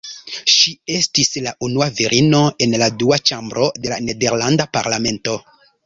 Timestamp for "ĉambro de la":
3.31-4.03